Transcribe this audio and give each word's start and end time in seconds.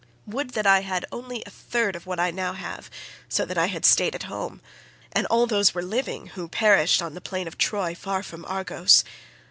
Would 0.25 0.53
that 0.53 0.65
I 0.65 0.79
had 0.81 1.05
only 1.11 1.43
a 1.45 1.51
third 1.51 1.95
of 1.95 2.07
what 2.07 2.19
I 2.19 2.31
now 2.31 2.53
have 2.53 2.89
so 3.29 3.45
that 3.45 3.55
I 3.55 3.67
had 3.67 3.85
stayed 3.85 4.15
at 4.15 4.23
home, 4.23 4.59
and 5.11 5.27
all 5.27 5.45
those 5.45 5.75
were 5.75 5.83
living 5.83 6.25
who 6.33 6.47
perished 6.47 7.03
on 7.03 7.13
the 7.13 7.21
plain 7.21 7.47
of 7.47 7.59
Troy, 7.59 7.93
far 7.93 8.23
from 8.23 8.43
Argos. 8.45 9.03